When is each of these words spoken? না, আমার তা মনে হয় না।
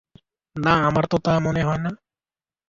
না, 0.55 0.73
আমার 0.87 1.05
তা 1.25 1.33
মনে 1.39 1.61
হয় 1.63 1.81
না। 1.85 1.91